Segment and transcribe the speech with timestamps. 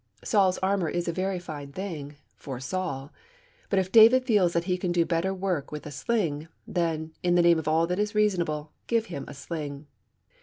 [0.23, 3.13] Saul's armour is a very fine thing for Saul!
[3.69, 7.35] But if David feels that he can do better work with a sling, then, in
[7.35, 9.85] the name of all that is reasonable, give him a sling!